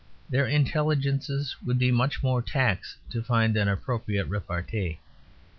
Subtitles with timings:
[0.31, 4.97] their intelligences would be much more taxed to find such an appropriate repartee.